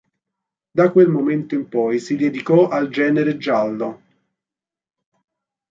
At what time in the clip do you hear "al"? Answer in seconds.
2.69-2.89